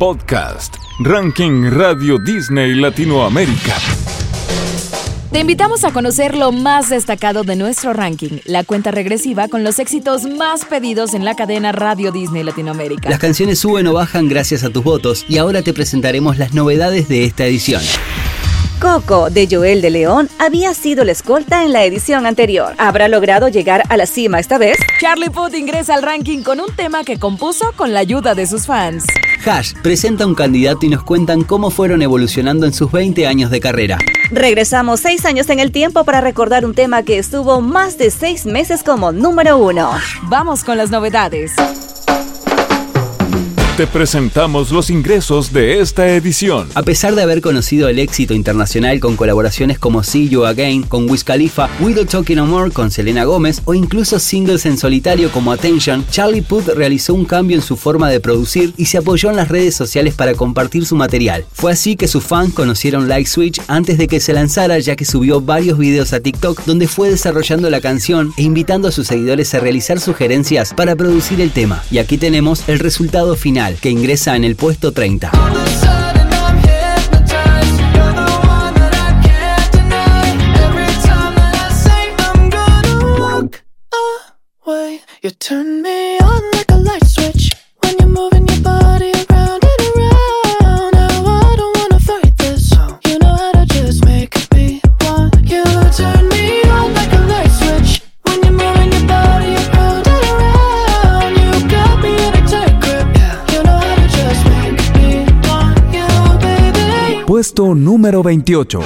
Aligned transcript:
podcast, 0.00 0.76
Ranking 1.00 1.70
Radio 1.72 2.18
Disney 2.18 2.74
Latinoamérica. 2.74 3.74
Te 5.30 5.40
invitamos 5.40 5.84
a 5.84 5.92
conocer 5.92 6.34
lo 6.34 6.52
más 6.52 6.88
destacado 6.88 7.44
de 7.44 7.54
nuestro 7.54 7.92
ranking, 7.92 8.38
la 8.46 8.64
cuenta 8.64 8.92
regresiva 8.92 9.48
con 9.48 9.62
los 9.62 9.78
éxitos 9.78 10.24
más 10.24 10.64
pedidos 10.64 11.12
en 11.12 11.26
la 11.26 11.36
cadena 11.36 11.72
Radio 11.72 12.12
Disney 12.12 12.42
Latinoamérica. 12.42 13.10
Las 13.10 13.18
canciones 13.18 13.58
suben 13.58 13.86
o 13.88 13.92
bajan 13.92 14.26
gracias 14.26 14.64
a 14.64 14.70
tus 14.70 14.82
votos 14.82 15.26
y 15.28 15.36
ahora 15.36 15.60
te 15.60 15.74
presentaremos 15.74 16.38
las 16.38 16.54
novedades 16.54 17.06
de 17.08 17.26
esta 17.26 17.44
edición. 17.44 17.82
Coco, 18.80 19.28
de 19.28 19.46
Joel 19.50 19.82
de 19.82 19.90
León, 19.90 20.30
había 20.38 20.72
sido 20.72 21.04
la 21.04 21.12
escolta 21.12 21.64
en 21.64 21.72
la 21.74 21.84
edición 21.84 22.24
anterior. 22.24 22.74
¿Habrá 22.78 23.08
logrado 23.08 23.48
llegar 23.48 23.82
a 23.90 23.96
la 23.98 24.06
cima 24.06 24.40
esta 24.40 24.56
vez? 24.56 24.78
Charlie 24.98 25.28
Puth 25.28 25.54
ingresa 25.54 25.94
al 25.94 26.02
ranking 26.02 26.42
con 26.42 26.60
un 26.60 26.74
tema 26.74 27.04
que 27.04 27.18
compuso 27.18 27.72
con 27.76 27.92
la 27.92 28.00
ayuda 28.00 28.34
de 28.34 28.46
sus 28.46 28.64
fans. 28.64 29.04
Hash 29.44 29.74
presenta 29.82 30.26
un 30.26 30.34
candidato 30.34 30.86
y 30.86 30.88
nos 30.88 31.02
cuentan 31.02 31.44
cómo 31.44 31.70
fueron 31.70 32.00
evolucionando 32.00 32.64
en 32.64 32.72
sus 32.72 32.90
20 32.90 33.26
años 33.26 33.50
de 33.50 33.60
carrera. 33.60 33.98
Regresamos 34.30 35.00
seis 35.00 35.26
años 35.26 35.50
en 35.50 35.60
el 35.60 35.72
tiempo 35.72 36.04
para 36.04 36.22
recordar 36.22 36.64
un 36.64 36.74
tema 36.74 37.02
que 37.02 37.18
estuvo 37.18 37.60
más 37.60 37.98
de 37.98 38.10
seis 38.10 38.46
meses 38.46 38.82
como 38.82 39.12
número 39.12 39.58
uno. 39.58 39.90
Vamos 40.22 40.64
con 40.64 40.78
las 40.78 40.90
novedades. 40.90 41.52
Te 43.80 43.86
presentamos 43.86 44.72
los 44.72 44.90
ingresos 44.90 45.54
de 45.54 45.80
esta 45.80 46.06
edición. 46.06 46.68
A 46.74 46.82
pesar 46.82 47.14
de 47.14 47.22
haber 47.22 47.40
conocido 47.40 47.88
el 47.88 47.98
éxito 47.98 48.34
internacional 48.34 49.00
con 49.00 49.16
colaboraciones 49.16 49.78
como 49.78 50.02
See 50.02 50.28
You 50.28 50.44
Again 50.44 50.82
con 50.82 51.08
Wiz 51.08 51.24
Khalifa, 51.24 51.70
We 51.80 51.94
Don't 51.94 52.10
Talking 52.10 52.36
No 52.36 52.44
More 52.44 52.72
con 52.72 52.90
Selena 52.90 53.24
Gómez 53.24 53.62
o 53.64 53.72
incluso 53.72 54.18
singles 54.18 54.66
en 54.66 54.76
solitario 54.76 55.32
como 55.32 55.50
Attention, 55.50 56.04
Charlie 56.10 56.42
Puth 56.42 56.68
realizó 56.76 57.14
un 57.14 57.24
cambio 57.24 57.56
en 57.56 57.62
su 57.62 57.78
forma 57.78 58.10
de 58.10 58.20
producir 58.20 58.74
y 58.76 58.84
se 58.84 58.98
apoyó 58.98 59.30
en 59.30 59.36
las 59.36 59.48
redes 59.48 59.76
sociales 59.76 60.12
para 60.12 60.34
compartir 60.34 60.84
su 60.84 60.94
material. 60.94 61.46
Fue 61.50 61.72
así 61.72 61.96
que 61.96 62.06
sus 62.06 62.22
fans 62.22 62.52
conocieron 62.52 63.08
Like 63.08 63.30
Switch 63.30 63.62
antes 63.66 63.96
de 63.96 64.08
que 64.08 64.20
se 64.20 64.34
lanzara 64.34 64.78
ya 64.78 64.94
que 64.94 65.06
subió 65.06 65.40
varios 65.40 65.78
videos 65.78 66.12
a 66.12 66.20
TikTok 66.20 66.66
donde 66.66 66.86
fue 66.86 67.08
desarrollando 67.08 67.70
la 67.70 67.80
canción 67.80 68.34
e 68.36 68.42
invitando 68.42 68.88
a 68.88 68.92
sus 68.92 69.06
seguidores 69.06 69.54
a 69.54 69.60
realizar 69.60 70.00
sugerencias 70.00 70.74
para 70.74 70.96
producir 70.96 71.40
el 71.40 71.50
tema. 71.50 71.82
Y 71.90 71.96
aquí 71.96 72.18
tenemos 72.18 72.68
el 72.68 72.78
resultado 72.78 73.36
final 73.36 73.69
que 73.80 73.90
ingresa 73.90 74.36
en 74.36 74.44
el 74.44 74.56
puesto 74.56 74.92
30. 74.92 75.30
Puesto 107.60 107.74
número 107.74 108.22
28. 108.22 108.80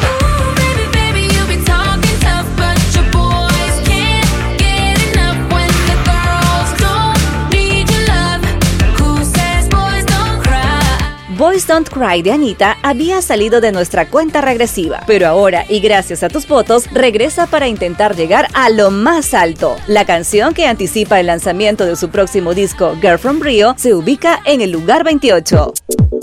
Boys 11.39 11.66
Don't 11.69 11.89
Cry 11.89 12.22
de 12.22 12.33
Anita 12.33 12.77
había 12.83 13.22
salido 13.22 13.61
de 13.61 13.70
nuestra 13.70 14.08
cuenta 14.08 14.41
regresiva, 14.41 15.05
pero 15.06 15.28
ahora, 15.28 15.64
y 15.69 15.78
gracias 15.78 16.25
a 16.25 16.28
tus 16.28 16.49
votos, 16.49 16.91
regresa 16.91 17.47
para 17.47 17.69
intentar 17.69 18.16
llegar 18.16 18.49
a 18.54 18.70
lo 18.70 18.91
más 18.91 19.34
alto. 19.34 19.76
La 19.87 20.04
canción 20.04 20.53
que 20.53 20.66
anticipa 20.66 21.20
el 21.20 21.26
lanzamiento 21.28 21.87
de 21.87 21.94
su 21.94 22.09
próximo 22.09 22.54
disco, 22.54 22.97
Girl 23.00 23.20
from 23.20 23.41
Rio, 23.41 23.75
se 23.76 23.94
ubica 23.94 24.41
en 24.44 24.62
el 24.62 24.72
lugar 24.72 25.04
28. 25.04 25.75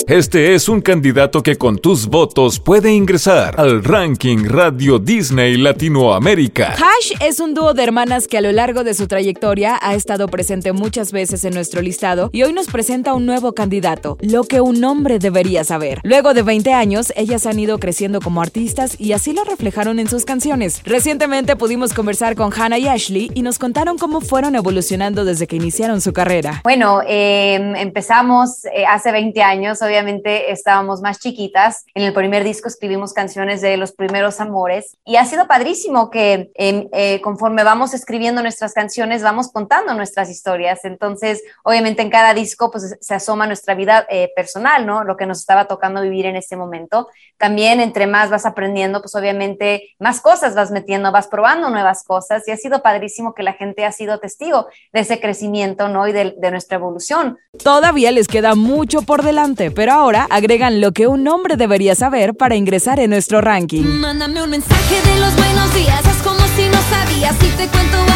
Este 0.08 0.56
es 0.56 0.68
un 0.68 0.82
candidato 0.82 1.44
que 1.44 1.58
con 1.58 1.78
tus 1.78 2.08
votos 2.08 2.60
puede 2.60 2.92
ingresar 2.92 3.60
al 3.60 3.84
ranking 3.84 4.46
Radio 4.46 5.00
Disney 5.00 5.58
Latinoamérica. 5.58 6.74
Hash 6.74 7.14
es 7.22 7.40
un 7.40 7.54
dúo 7.54 7.74
de 7.74 7.84
hermanas 7.84 8.28
que 8.28 8.38
a 8.38 8.42
lo 8.42 8.52
largo 8.52 8.84
de 8.84 8.94
su 8.94 9.08
trayectoria 9.08 9.78
ha 9.82 9.94
estado 9.94 10.28
presente 10.28 10.74
muchas 10.74 11.12
veces 11.12 11.46
en 11.46 11.54
nuestro 11.54 11.82
listado 11.82 12.30
y 12.34 12.44
hoy 12.44 12.54
nos 12.54 12.68
presenta 12.68 13.14
un 13.14 13.26
nuevo 13.26 13.54
candidato, 13.54 14.18
lo 14.22 14.44
que 14.44 14.60
un 14.62 14.84
hombre 14.84 15.20
debería 15.20 15.64
saber. 15.64 16.00
Luego 16.04 16.34
de 16.34 16.44
20 16.44 16.74
años, 16.74 17.14
ellas 17.16 17.46
han 17.46 17.60
ido 17.60 17.80
creciendo 17.80 18.20
como 18.20 18.42
artistas 18.42 19.00
y 19.00 19.14
así 19.14 19.34
lo 19.34 19.44
reflejaron 19.44 20.00
en 20.00 20.10
sus 20.10 20.26
canciones. 20.26 20.82
Recientemente 20.84 21.56
pudimos 21.56 21.94
conversar 21.94 22.36
con 22.36 22.52
Hannah 22.54 22.80
y 22.80 22.88
Ashley 22.88 23.32
y 23.34 23.44
nos 23.44 23.60
contaron 23.60 23.98
cómo 23.98 24.22
fueron 24.22 24.56
evolucionando 24.56 25.26
desde 25.26 25.48
que 25.48 25.56
iniciaron 25.56 26.02
su 26.02 26.12
carrera. 26.12 26.62
Bueno, 26.64 27.02
eh, 27.08 27.74
empezamos 27.78 28.66
eh, 28.66 28.86
hace 28.86 29.12
20 29.12 29.42
años, 29.42 29.82
obviamente 29.92 30.52
estábamos 30.52 31.02
más 31.02 31.20
chiquitas. 31.20 31.86
En 31.94 32.04
el 32.04 32.14
primer 32.14 32.44
disco 32.44 32.68
escribimos 32.68 33.14
canciones 33.14 33.62
de 33.62 33.78
los 33.78 33.92
primeros 33.92 34.40
amores 34.40 34.98
y 35.06 35.18
ha 35.18 35.26
sido 35.26 35.48
padrísimo 35.48 36.10
que 36.10 36.52
em, 36.56 36.88
eh, 36.94 37.20
conforme 37.22 37.64
vamos 37.64 37.94
escribiendo 37.94 38.42
nuestras 38.42 38.74
canciones, 38.74 39.22
vamos 39.22 39.52
contando 39.52 39.94
nuestras 39.94 40.30
historias. 40.30 40.86
Entonces, 40.86 41.44
obviamente 41.64 42.02
en 42.02 42.10
cada 42.10 42.34
disco 42.34 42.72
pues 42.72 42.98
se 43.00 43.14
asoma 43.14 43.48
nuestra 43.48 43.76
vida 43.76 44.06
eh, 44.10 44.32
personal, 44.36 44.86
¿no? 44.86 45.04
Lo 45.04 45.18
que 45.18 45.26
nos 45.26 45.40
estaba 45.40 45.66
tocando 45.66 46.02
vivir 46.02 46.26
en 46.26 46.36
este 46.36 46.56
momento. 46.56 47.10
También 47.38 47.82
entre 47.82 48.08
más 48.08 48.30
vas 48.30 48.46
aprendiendo, 48.46 49.02
pues 49.02 49.14
obviamente 49.16 49.90
más 50.00 50.22
cosas 50.22 50.56
vas 50.56 50.72
metiendo, 50.72 51.12
vas 51.12 51.28
probando 51.28 51.70
nuevas 51.70 52.04
cosas 52.04 52.48
y 52.48 52.52
ha 52.52 52.58
sido 52.58 52.82
padrísimo 52.82 53.34
que 53.34 53.44
la 53.44 53.54
gente 53.54 53.86
ha 53.86 53.92
sido 53.92 54.20
testigo 54.20 54.68
de 54.94 55.02
ese 55.02 55.20
crecimiento, 55.20 55.90
¿no? 55.90 56.08
Y 56.08 56.14
de, 56.14 56.36
de 56.38 56.52
nuestra 56.52 56.78
evolución. 56.78 57.38
Todavía 57.64 58.12
les 58.12 58.28
queda 58.28 58.56
mucho 58.56 59.02
por 59.02 59.24
delante, 59.24 59.72
pero 59.72 59.81
ahora 59.90 60.28
agregan 60.30 60.82
lo 60.82 60.92
que 60.92 61.08
un 61.08 61.28
hombre 61.28 61.58
debería 61.58 61.96
saber 61.96 62.36
para 62.36 62.56
ingresar 62.56 63.00
en 63.00 63.10
nuestro 63.10 63.42
ranking. 63.42 63.84
Mándame 63.84 64.44
un 64.44 64.50
mensaje 64.50 65.02
de 65.02 65.20
los 65.20 65.36
buenos 65.36 65.74
días, 65.74 66.06
haz 66.06 66.22
como 66.24 66.40
si 66.56 66.68
no 66.68 66.78
sabías 66.90 67.36
y 67.44 67.58
te 67.58 67.68
cuento 67.68 68.11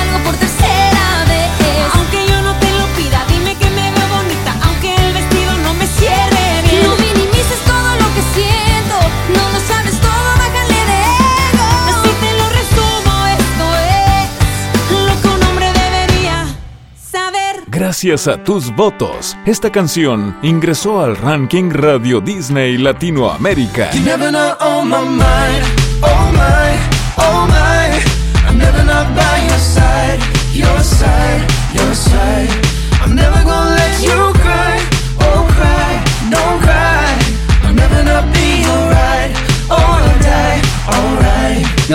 Gracias 17.75 18.29
a 18.29 18.41
tus 18.41 18.73
votos, 18.73 19.35
esta 19.45 19.69
canción 19.69 20.37
ingresó 20.41 21.01
al 21.01 21.17
ranking 21.17 21.71
Radio 21.71 22.21
Disney 22.21 22.77
Latinoamérica. 22.77 23.89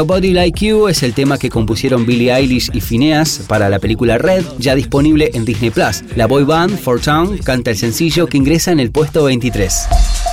Nobody 0.00 0.32
Like 0.32 0.64
You 0.64 0.88
es 0.88 1.02
el 1.02 1.12
tema 1.12 1.36
que 1.36 1.50
compusieron 1.50 2.06
Billie 2.06 2.32
Eilish 2.32 2.70
y 2.72 2.80
Phineas 2.80 3.42
para 3.46 3.68
la 3.68 3.78
película 3.78 4.16
Red, 4.16 4.46
ya 4.58 4.74
disponible 4.74 5.30
en 5.34 5.44
Disney 5.44 5.68
Plus. 5.68 6.02
La 6.16 6.26
boy 6.26 6.44
band 6.44 6.78
For 6.78 6.98
Town 6.98 7.36
canta 7.36 7.70
el 7.70 7.76
sencillo 7.76 8.26
que 8.26 8.38
ingresa 8.38 8.72
en 8.72 8.80
el 8.80 8.90
puesto 8.92 9.24
23. 9.24 10.29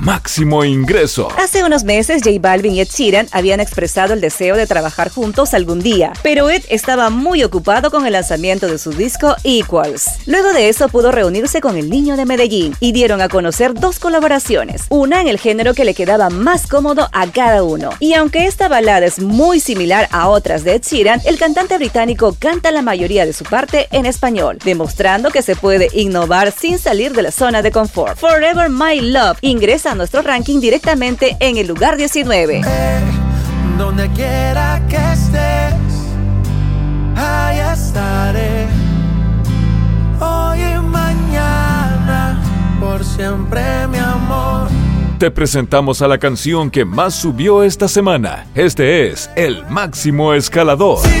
Máximo 0.00 0.64
ingreso. 0.64 1.28
Hace 1.38 1.64
unos 1.64 1.82
meses, 1.82 2.22
J 2.22 2.36
Balvin 2.40 2.74
y 2.74 2.80
Ed 2.80 2.88
Sheeran 2.88 3.26
habían 3.32 3.58
expresado 3.58 4.14
el 4.14 4.20
deseo 4.20 4.56
de 4.56 4.66
trabajar 4.66 5.10
juntos 5.10 5.54
algún 5.54 5.80
día, 5.80 6.12
pero 6.22 6.48
Ed 6.48 6.62
estaba 6.68 7.10
muy 7.10 7.42
ocupado 7.42 7.90
con 7.90 8.06
el 8.06 8.12
lanzamiento 8.12 8.68
de 8.68 8.78
su 8.78 8.92
disco 8.92 9.34
Equals. 9.42 10.06
Luego 10.26 10.52
de 10.52 10.68
eso 10.68 10.88
pudo 10.88 11.10
reunirse 11.10 11.60
con 11.60 11.76
el 11.76 11.90
niño 11.90 12.16
de 12.16 12.26
Medellín 12.26 12.76
y 12.78 12.92
dieron 12.92 13.20
a 13.20 13.28
conocer 13.28 13.74
dos 13.74 13.98
colaboraciones, 13.98 14.82
una 14.88 15.20
en 15.20 15.26
el 15.26 15.38
género 15.38 15.74
que 15.74 15.84
le 15.84 15.94
quedaba 15.94 16.30
más 16.30 16.68
cómodo 16.68 17.08
a 17.12 17.26
cada 17.32 17.64
uno. 17.64 17.90
Y 17.98 18.14
aunque 18.14 18.46
esta 18.46 18.68
balada 18.68 19.04
es 19.04 19.18
muy 19.18 19.58
similar 19.58 20.08
a 20.12 20.28
otras 20.28 20.62
de 20.62 20.76
Ed 20.76 20.82
Sheeran, 20.82 21.20
el 21.24 21.38
cantante 21.38 21.76
británico 21.76 22.36
canta 22.38 22.70
la 22.70 22.82
mayoría 22.82 23.26
de 23.26 23.32
su 23.32 23.42
parte 23.42 23.88
en 23.90 24.06
español, 24.06 24.58
demostrando 24.64 25.30
que 25.30 25.42
se 25.42 25.56
puede 25.56 25.88
innovar 25.92 26.52
sin 26.52 26.78
salir 26.78 27.14
de 27.14 27.22
la 27.22 27.32
zona 27.32 27.62
de 27.62 27.72
confort. 27.72 28.16
Forever 28.16 28.70
My 28.70 29.00
Love 29.00 29.38
ingresa 29.40 29.87
a 29.88 29.94
nuestro 29.94 30.20
ranking 30.20 30.60
directamente 30.60 31.36
en 31.40 31.56
el 31.56 31.66
lugar 31.66 31.96
19. 31.96 32.60
Donde 33.78 34.08
quiera 34.10 34.82
que 34.88 34.96
estés, 34.96 35.74
ahí 37.16 37.58
estaré. 37.72 38.66
Hoy 40.20 40.60
y 40.60 40.78
mañana, 40.80 42.38
por 42.80 43.02
siempre, 43.02 43.62
mi 43.88 43.98
amor. 43.98 44.68
Te 45.18 45.30
presentamos 45.30 46.02
a 46.02 46.08
la 46.08 46.18
canción 46.18 46.70
que 46.70 46.84
más 46.84 47.14
subió 47.14 47.62
esta 47.62 47.88
semana. 47.88 48.46
Este 48.54 49.08
es 49.08 49.30
El 49.36 49.64
Máximo 49.68 50.34
Escalador. 50.34 50.98
Si 50.98 51.20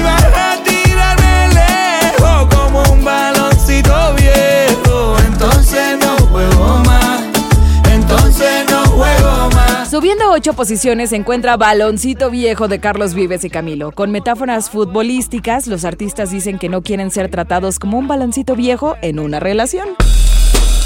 Subiendo 9.98 10.30
ocho 10.30 10.52
posiciones 10.52 11.10
se 11.10 11.16
encuentra 11.16 11.56
Baloncito 11.56 12.30
Viejo 12.30 12.68
de 12.68 12.78
Carlos 12.78 13.14
Vives 13.14 13.44
y 13.44 13.50
Camilo. 13.50 13.90
Con 13.90 14.12
metáforas 14.12 14.70
futbolísticas, 14.70 15.66
los 15.66 15.84
artistas 15.84 16.30
dicen 16.30 16.60
que 16.60 16.68
no 16.68 16.82
quieren 16.82 17.10
ser 17.10 17.28
tratados 17.32 17.80
como 17.80 17.98
un 17.98 18.06
baloncito 18.06 18.54
viejo 18.54 18.94
en 19.02 19.18
una 19.18 19.40
relación. 19.40 19.88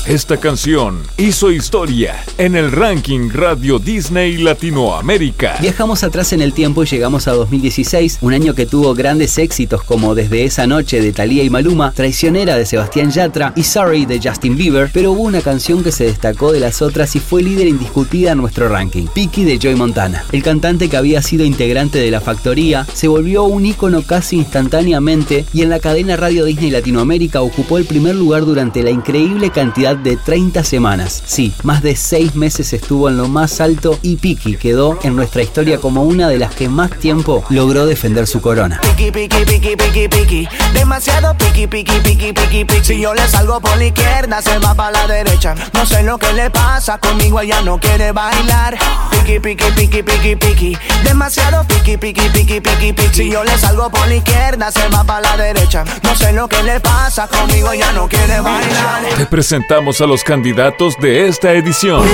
Esta 0.07 0.37
canción 0.37 1.01
hizo 1.17 1.53
historia 1.53 2.25
en 2.37 2.57
el 2.57 2.73
ranking 2.73 3.31
Radio 3.31 3.79
Disney 3.79 4.37
Latinoamérica. 4.37 5.59
Viajamos 5.61 6.03
atrás 6.03 6.33
en 6.33 6.43
el 6.43 6.53
tiempo 6.53 6.83
y 6.83 6.87
llegamos 6.87 7.29
a 7.29 7.33
2016, 7.33 8.19
un 8.21 8.35
año 8.35 8.53
que 8.53 8.67
tuvo 8.67 8.95
grandes 8.95 9.39
éxitos 9.39 9.85
como 9.85 10.17
Desde 10.17 10.43
esa 10.43 10.67
noche 10.67 11.01
de 11.01 11.13
Thalía 11.13 11.45
y 11.45 11.51
Maluma, 11.51 11.93
Traicionera 11.93 12.57
de 12.57 12.67
Sebastián 12.67 13.13
Yatra 13.13 13.53
y 13.55 13.63
Sorry 13.63 14.05
de 14.05 14.21
Justin 14.21 14.57
Bieber, 14.57 14.91
pero 14.93 15.13
hubo 15.13 15.23
una 15.23 15.41
canción 15.41 15.85
que 15.85 15.93
se 15.93 16.05
destacó 16.05 16.51
de 16.51 16.59
las 16.59 16.83
otras 16.83 17.15
y 17.15 17.21
fue 17.21 17.45
líder 17.45 17.69
indiscutida 17.69 18.33
en 18.33 18.39
nuestro 18.39 18.69
ranking, 18.69 19.07
Picky 19.07 19.45
de 19.45 19.61
Joy 19.61 19.77
Montana. 19.77 20.25
El 20.33 20.43
cantante 20.43 20.89
que 20.89 20.97
había 20.97 21.23
sido 21.23 21.45
integrante 21.45 22.01
de 22.01 22.11
la 22.11 22.21
factoría 22.21 22.85
se 22.93 23.07
volvió 23.07 23.45
un 23.45 23.65
ícono 23.65 24.03
casi 24.03 24.39
instantáneamente 24.39 25.47
y 25.55 25.63
en 25.63 25.71
la 25.71 25.79
cadena 25.79 26.17
Radio 26.17 26.45
Disney 26.45 26.73
Latinoamérica 26.73 27.41
ocupó 27.41 27.79
el 27.79 27.85
primer 27.85 28.17
lugar 28.17 28.45
durante 28.45 28.83
la 28.83 28.91
increíble 28.91 29.51
cantidad 29.51 29.92
de 29.97 30.17
30 30.17 30.65
semanas. 30.65 31.23
Sí, 31.27 31.53
más 31.63 31.83
de 31.83 31.97
6 31.97 32.35
meses 32.35 32.73
estuvo 32.73 33.09
en 33.09 33.17
lo 33.17 33.29
más 33.29 33.61
alto 33.61 33.99
y 34.03 34.17
Piki 34.17 34.57
quedó 34.57 34.99
en 35.03 35.17
nuestra 35.17 35.43
historia 35.43 35.79
como 35.79 36.03
una 36.03 36.29
de 36.29 36.39
las 36.39 36.55
que 36.55 36.69
más 36.69 36.91
tiempo 36.91 37.45
logró 37.49 37.87
defender 37.87 38.27
su 38.27 38.41
corona. 38.41 38.81
Piki, 38.81 39.11
piki, 39.11 39.45
piki, 39.45 39.77
piki, 39.77 40.09
piki. 40.09 40.49
Demasiado 40.75 41.37
piki, 41.37 41.67
piki, 41.67 42.01
piki, 42.01 42.33
piki, 42.33 42.65
piki. 42.65 42.85
Si 42.85 43.01
yo 43.01 43.15
le 43.15 43.27
salgo 43.29 43.61
por 43.61 43.77
la 43.77 43.87
izquierda, 43.87 44.41
se 44.43 44.59
va 44.59 44.75
para 44.75 44.91
la 44.93 45.07
derecha. 45.07 45.55
No 45.75 45.85
sé 45.87 46.03
lo 46.03 46.19
que 46.19 46.33
le 46.33 46.51
pasa, 46.51 46.99
conmigo 46.99 47.41
ella 47.41 47.61
no 47.63 47.79
quiere 47.79 48.13
bailar. 48.13 48.79
Piki, 49.11 49.41
piki, 49.41 49.71
piki, 49.73 50.03
piki, 50.03 50.37
piki. 50.37 50.79
Demasiado 51.05 51.65
piki, 51.65 51.97
piki, 51.97 52.29
piki, 52.31 52.61
piki, 52.61 52.93
piki. 52.93 53.15
Si 53.15 53.31
yo 53.31 53.45
le 53.45 53.57
salgo 53.59 53.91
por 53.91 54.07
la 54.09 54.17
izquierda, 54.17 54.71
se 54.71 54.89
va 54.89 55.05
para 55.05 55.21
la 55.21 55.37
derecha. 55.37 55.85
No 56.03 56.15
sé 56.15 56.33
lo 56.33 56.49
que 56.49 56.63
le 56.63 56.81
pasa, 56.81 57.27
conmigo 57.29 57.73
ella 57.73 57.93
no 57.93 58.09
quiere 58.09 58.41
bailar. 58.41 59.03
Te 59.17 59.27
presentamos 59.27 59.82
a 59.83 60.07
los 60.07 60.23
candidatos 60.23 60.97
de 60.97 61.27
esta 61.27 61.53
edición. 61.55 62.05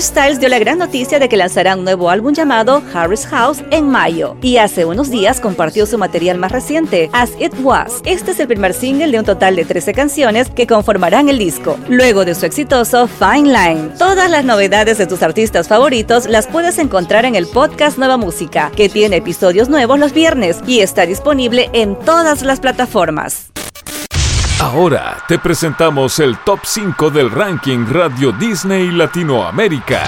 Harry 0.00 0.06
Styles 0.06 0.40
dio 0.40 0.48
la 0.48 0.58
gran 0.58 0.78
noticia 0.78 1.18
de 1.18 1.28
que 1.28 1.36
lanzará 1.36 1.76
un 1.76 1.84
nuevo 1.84 2.08
álbum 2.08 2.32
llamado 2.32 2.82
Harry's 2.94 3.26
House 3.26 3.62
en 3.70 3.90
mayo 3.90 4.34
y 4.40 4.56
hace 4.56 4.86
unos 4.86 5.10
días 5.10 5.40
compartió 5.40 5.84
su 5.84 5.98
material 5.98 6.38
más 6.38 6.52
reciente, 6.52 7.10
As 7.12 7.32
It 7.38 7.52
Was. 7.62 8.00
Este 8.06 8.30
es 8.30 8.40
el 8.40 8.46
primer 8.46 8.72
single 8.72 9.12
de 9.12 9.18
un 9.18 9.26
total 9.26 9.56
de 9.56 9.66
13 9.66 9.92
canciones 9.92 10.48
que 10.48 10.66
conformarán 10.66 11.28
el 11.28 11.36
disco, 11.36 11.76
luego 11.90 12.24
de 12.24 12.34
su 12.34 12.46
exitoso 12.46 13.08
Fine 13.08 13.52
Line. 13.52 13.90
Todas 13.98 14.30
las 14.30 14.46
novedades 14.46 14.96
de 14.96 15.06
tus 15.06 15.22
artistas 15.22 15.68
favoritos 15.68 16.26
las 16.26 16.46
puedes 16.46 16.78
encontrar 16.78 17.26
en 17.26 17.34
el 17.34 17.46
podcast 17.46 17.98
Nueva 17.98 18.16
Música, 18.16 18.72
que 18.74 18.88
tiene 18.88 19.16
episodios 19.16 19.68
nuevos 19.68 19.98
los 19.98 20.14
viernes 20.14 20.60
y 20.66 20.80
está 20.80 21.04
disponible 21.04 21.68
en 21.74 21.94
todas 21.94 22.40
las 22.40 22.60
plataformas. 22.60 23.50
Ahora 24.60 25.16
te 25.26 25.38
presentamos 25.38 26.18
el 26.18 26.36
top 26.44 26.60
5 26.64 27.10
del 27.10 27.30
ranking 27.30 27.86
Radio 27.88 28.30
Disney 28.32 28.90
Latinoamérica. 28.90 30.02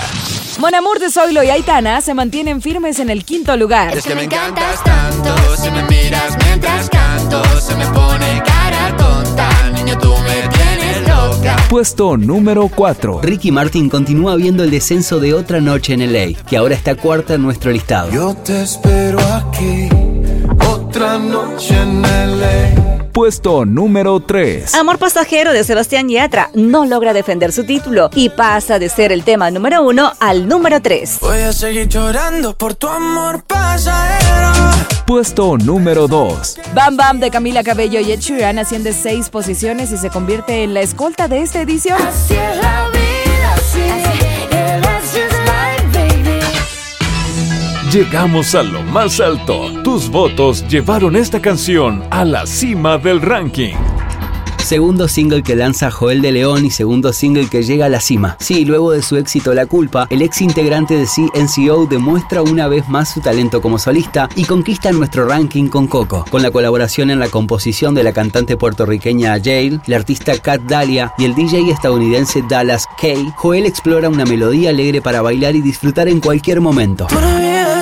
Mon 0.61 0.75
Amour 0.75 0.99
de 0.99 1.11
Zoilo 1.11 1.43
y 1.43 1.49
Aitana 1.49 2.03
se 2.03 2.13
mantienen 2.13 2.61
firmes 2.61 2.99
en 2.99 3.09
el 3.09 3.25
quinto 3.25 3.57
lugar. 3.57 3.97
Es 3.97 4.05
que 4.05 4.15
me 4.15 4.25
encantas 4.25 4.85
tanto, 4.85 5.35
si 5.57 5.71
me 5.71 5.83
miras 5.85 6.37
mientras 6.45 6.91
canto, 6.91 7.43
se 7.63 7.75
me 7.77 7.87
pone 7.87 8.43
cara 8.45 8.95
tonta, 8.99 9.71
niño 9.71 9.97
tú 9.99 10.15
me 10.19 10.47
tienes 10.49 11.09
loca. 11.09 11.57
Puesto 11.71 12.19
número 12.19 12.69
4. 12.69 13.21
Ricky 13.23 13.51
Martin 13.51 13.89
continúa 13.89 14.37
viendo 14.37 14.65
el 14.65 14.71
descenso 14.71 15.19
de 15.19 15.33
Otra 15.33 15.63
Noche 15.63 15.95
en 15.95 16.13
LA, 16.13 16.39
que 16.47 16.59
ahora 16.59 16.75
está 16.75 16.95
cuarta 16.95 17.35
en 17.35 17.43
nuestro 17.43 17.71
listado. 17.71 18.11
Yo 18.13 18.35
te 18.35 18.61
espero 18.61 19.19
aquí, 19.19 19.89
otra 20.69 21.19
noche 21.19 21.75
en 21.75 22.03
LA. 22.03 22.92
Puesto 23.13 23.67
número 23.67 24.21
3. 24.21 24.75
Amor 24.75 24.99
pasajero 24.99 25.53
de 25.53 25.65
Sebastián 25.65 26.09
Yatra 26.09 26.49
no 26.55 26.87
logra 26.87 27.13
defender 27.13 27.53
su 27.53 27.65
título 27.65 28.09
y 28.15 28.31
pasa 28.31 28.79
de 28.79 28.89
ser 28.89 29.13
el 29.13 29.23
tema 29.23 29.51
número 29.51 29.83
uno 29.83 30.13
al 30.19 30.49
número 30.49 30.81
3. 30.81 31.19
Voy 31.21 31.41
a 31.41 31.53
seguir 31.53 31.89
llorando 31.89 32.57
por 32.57 32.75
tu 32.75 32.89
amor 32.89 33.43
pasajero. 33.45 34.53
Puesto 35.07 35.59
número 35.59 36.09
2. 36.09 36.61
Bam 36.75 36.97
Bam 36.97 37.21
de 37.21 37.31
Camila 37.31 37.63
Cabello 37.63 38.01
y 38.01 38.13
Ed 38.13 38.21
Sheeran 38.21 38.59
asciende 38.59 38.95
seis 38.95 39.29
posiciones 39.29 39.93
y 39.93 39.99
se 39.99 40.09
convierte 40.09 40.63
en 40.63 40.73
la 40.73 40.81
escolta 40.81 41.29
de 41.29 41.43
esta 41.43 41.61
edición. 41.61 42.01
Así 42.01 42.33
es 42.33 42.57
la 42.63 42.89
vida, 42.89 43.55
así, 43.55 44.23
yeah, 44.23 44.32
Llegamos 47.93 48.55
a 48.55 48.63
lo 48.63 48.83
más 48.85 49.21
alto. 49.21 49.71
Tus 49.83 50.09
votos 50.09 50.67
llevaron 50.67 51.15
esta 51.15 51.43
canción 51.43 52.03
a 52.09 52.25
la 52.25 52.47
cima 52.47 52.97
del 52.97 53.21
ranking. 53.21 53.75
Segundo 54.65 55.09
single 55.09 55.43
que 55.43 55.55
lanza 55.55 55.91
Joel 55.91 56.23
de 56.23 56.33
León 56.33 56.65
y 56.65 56.71
segundo 56.71 57.13
single 57.13 57.51
que 57.51 57.63
llega 57.63 57.85
a 57.85 57.89
la 57.91 58.01
cima. 58.01 58.39
Sí, 58.41 58.65
luego 58.65 58.93
de 58.93 59.03
su 59.03 59.19
éxito 59.19 59.53
La 59.53 59.67
Culpa, 59.67 60.07
el 60.09 60.23
ex 60.23 60.41
integrante 60.41 60.95
de 60.95 61.05
CNCO 61.05 61.85
demuestra 61.85 62.41
una 62.41 62.67
vez 62.67 62.89
más 62.89 63.11
su 63.13 63.21
talento 63.21 63.61
como 63.61 63.79
solista 63.79 64.31
y 64.37 64.47
conquista 64.47 64.91
nuestro 64.91 65.29
ranking 65.29 65.69
con 65.69 65.87
Coco. 65.87 66.25
Con 66.31 66.41
la 66.43 66.51
colaboración 66.51 67.11
en 67.11 67.19
la 67.19 67.29
composición 67.29 67.95
de 67.95 68.05
la 68.05 68.15
cantante 68.15 68.57
puertorriqueña 68.57 69.39
Jail, 69.39 69.83
la 69.85 69.97
artista 69.97 70.39
Kat 70.39 70.63
Dahlia 70.63 71.13
y 71.19 71.27
el 71.27 71.35
DJ 71.35 71.71
estadounidense 71.71 72.43
Dallas 72.49 72.87
Kay, 72.99 73.35
Joel 73.37 73.67
explora 73.67 74.09
una 74.09 74.25
melodía 74.25 74.71
alegre 74.71 75.03
para 75.03 75.21
bailar 75.21 75.57
y 75.57 75.61
disfrutar 75.61 76.09
en 76.09 76.21
cualquier 76.21 76.63
momento. 76.63 77.07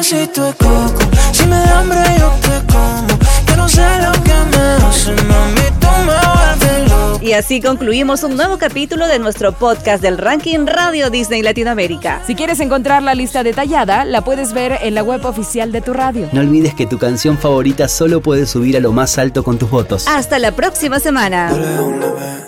Coco, 0.00 0.98
si 1.30 1.44
me 1.44 1.56
da 1.56 1.80
hambre 1.80 1.98
yo 2.18 2.32
te 2.40 2.72
como. 2.72 3.06
Yo 3.46 3.56
no 3.56 3.68
sé 3.68 3.82
lo 4.00 4.12
que 4.22 4.32
me 4.50 4.86
hace, 4.86 5.12
mami, 5.24 5.60
tú 5.78 5.88
me 6.06 6.14
vuelves 6.14 6.90
loco. 6.90 7.18
Y 7.22 7.34
así 7.34 7.60
concluimos 7.60 8.22
un 8.22 8.34
nuevo 8.34 8.56
capítulo 8.56 9.06
de 9.08 9.18
nuestro 9.18 9.52
podcast 9.52 10.02
del 10.02 10.16
ranking 10.16 10.64
Radio 10.64 11.10
Disney 11.10 11.42
Latinoamérica. 11.42 12.22
Si 12.26 12.34
quieres 12.34 12.60
encontrar 12.60 13.02
la 13.02 13.14
lista 13.14 13.42
detallada, 13.42 14.06
la 14.06 14.22
puedes 14.22 14.54
ver 14.54 14.78
en 14.80 14.94
la 14.94 15.02
web 15.02 15.22
oficial 15.26 15.70
de 15.70 15.82
tu 15.82 15.92
radio. 15.92 16.30
No 16.32 16.40
olvides 16.40 16.72
que 16.74 16.86
tu 16.86 16.96
canción 16.96 17.36
favorita 17.36 17.86
solo 17.86 18.22
puede 18.22 18.46
subir 18.46 18.78
a 18.78 18.80
lo 18.80 18.92
más 18.92 19.18
alto 19.18 19.44
con 19.44 19.58
tus 19.58 19.68
votos. 19.70 20.08
Hasta 20.08 20.38
la 20.38 20.52
próxima 20.52 20.98
semana. 20.98 21.50
Dale 21.50 21.78
una 21.78 22.06
vez, 22.06 22.46